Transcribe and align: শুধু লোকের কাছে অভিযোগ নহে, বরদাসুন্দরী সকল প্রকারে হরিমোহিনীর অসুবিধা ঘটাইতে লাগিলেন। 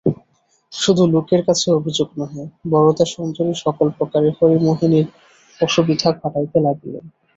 শুধু 0.73 1.03
লোকের 1.13 1.41
কাছে 1.47 1.67
অভিযোগ 1.71 2.09
নহে, 2.19 2.43
বরদাসুন্দরী 2.71 3.53
সকল 3.65 3.87
প্রকারে 3.97 4.29
হরিমোহিনীর 4.37 5.07
অসুবিধা 5.59 6.09
ঘটাইতে 6.19 6.57
লাগিলেন। 6.59 7.05